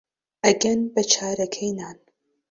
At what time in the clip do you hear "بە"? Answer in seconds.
0.93-1.01